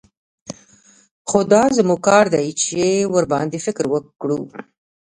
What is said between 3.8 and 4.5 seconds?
وکړو.